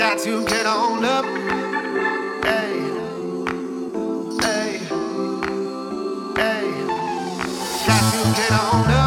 got 0.00 0.18
to 0.18 0.42
get 0.46 0.64
on 0.64 1.04
up. 1.04 1.26
Hey, 2.46 2.72
hey, 4.40 4.78
hey, 6.40 6.70
got 7.86 8.10
to 8.10 8.40
get 8.40 8.50
on 8.50 8.90
up. 8.92 8.99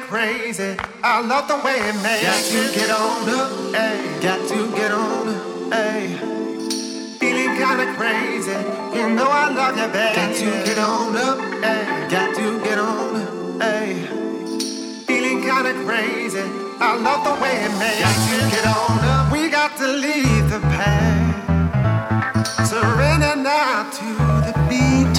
Crazy. 0.00 0.76
I 1.02 1.20
love 1.20 1.48
the 1.48 1.56
way 1.58 1.76
it 1.76 1.94
makes. 2.02 2.22
Got 2.24 2.44
to 2.48 2.72
get 2.74 2.90
on 2.90 3.28
up, 3.28 3.50
hey. 3.74 4.18
Got 4.22 4.48
to 4.48 4.70
get 4.72 4.90
on 4.90 5.28
up, 5.28 5.72
hey. 5.72 6.16
Feeling 7.20 7.56
kinda 7.58 7.94
crazy. 7.94 8.56
You 8.96 9.10
know 9.10 9.28
I 9.28 9.50
love 9.52 9.76
you, 9.76 9.88
baby. 9.92 10.14
Got 10.16 10.34
to 10.36 10.64
get 10.64 10.78
on 10.78 11.16
up, 11.16 11.38
hey. 11.62 12.08
Got 12.08 12.34
to 12.36 12.58
get 12.64 12.78
on 12.78 13.16
up, 13.16 13.62
hey. 13.62 14.06
Feeling 15.06 15.42
kinda 15.42 15.74
crazy. 15.84 16.44
I 16.80 16.96
love 16.96 17.24
the 17.24 17.34
way 17.42 17.56
it 17.66 17.72
makes. 17.78 18.00
Got 18.00 18.16
to 18.30 18.38
get 18.50 18.66
on 18.66 18.98
up. 19.04 19.30
We 19.32 19.50
got 19.50 19.76
to 19.76 19.86
leave 19.86 20.48
the 20.48 20.60
past. 20.72 22.70
Surrender 22.70 23.36
now 23.36 23.90
to 23.90 24.06
the 24.46 24.54
beat. 24.68 25.18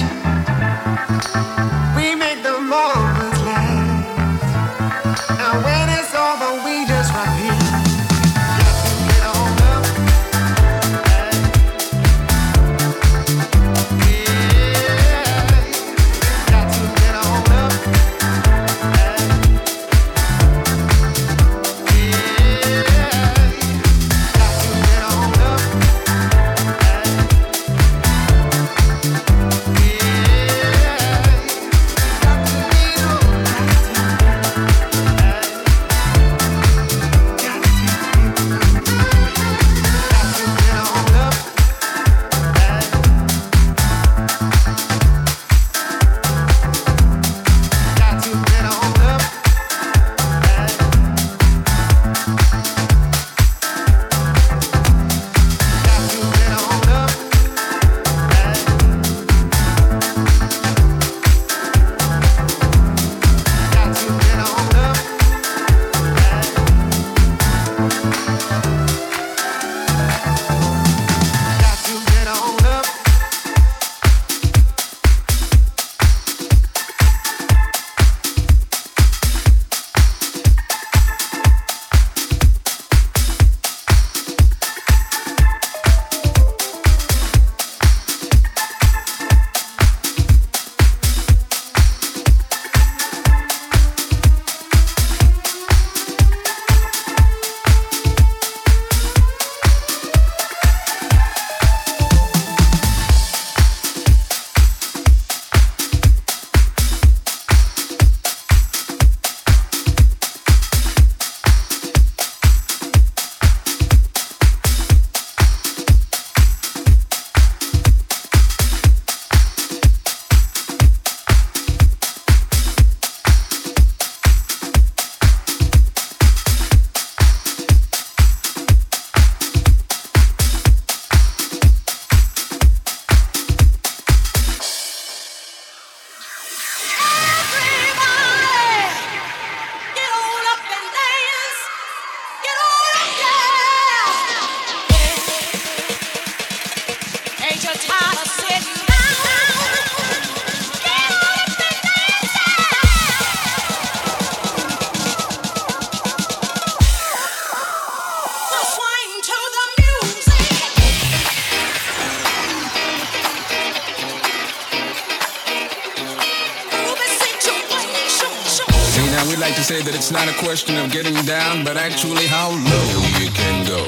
It's 170.10 170.26
not 170.26 170.28
a 170.28 170.44
question 170.44 170.76
of 170.76 170.90
getting 170.90 171.14
down, 171.24 171.64
but 171.64 171.76
actually 171.76 172.26
how 172.26 172.50
low 172.50 173.20
you 173.20 173.30
can 173.30 173.64
go. 173.64 173.84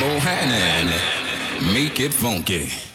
Bohannon, 0.00 0.90
make 1.72 2.00
it 2.00 2.12
funky. 2.12 2.89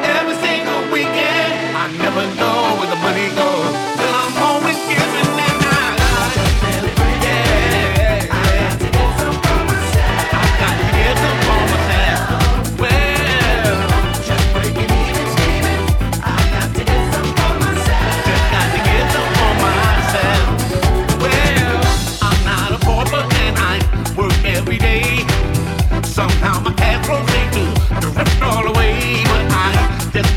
every 0.00 0.36
single 0.44 0.82
weekend. 0.92 1.76
I 1.76 1.90
never 1.98 2.24
know. 2.36 2.51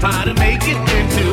how 0.05 0.23
to 0.23 0.35
make 0.35 0.61
it 0.67 0.77
into 0.77 1.24